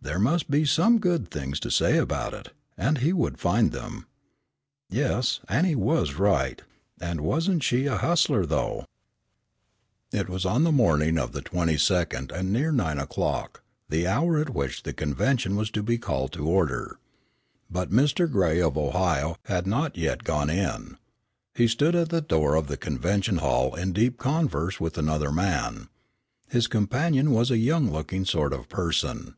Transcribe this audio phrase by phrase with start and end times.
[0.00, 4.06] There must be some good things to say for it, and he would find them.
[4.88, 6.62] Yes, Annie was right
[6.98, 8.86] and wasn't she a hustler though?
[10.14, 14.06] PART II It was on the morning of the 22d and near nine o'clock, the
[14.06, 16.98] hour at which the convention was to be called to order.
[17.68, 18.32] But Mr.
[18.32, 20.96] Gray of Ohio had not yet gone in.
[21.54, 25.90] He stood at the door of the convention hall in deep converse with another man.
[26.48, 29.34] His companion was a young looking sort of person.